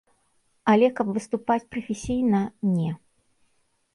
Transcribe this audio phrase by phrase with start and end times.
[0.71, 2.41] Але каб выступаць прафесійна,
[2.75, 2.89] не.